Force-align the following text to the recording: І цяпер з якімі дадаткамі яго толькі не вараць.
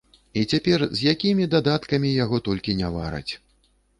І 0.39 0.45
цяпер 0.53 0.85
з 0.99 1.09
якімі 1.13 1.45
дадаткамі 1.51 2.13
яго 2.23 2.39
толькі 2.47 2.77
не 2.83 2.91
вараць. 2.99 3.33